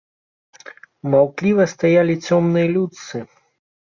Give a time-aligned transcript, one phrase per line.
[1.15, 3.23] Маўкліва стаялі цёмныя людцы.